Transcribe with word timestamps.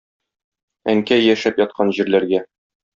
Әнкәй 0.95 1.23
яшәп 1.27 1.63
яткан 1.67 1.95
җирләргә. 2.01 2.45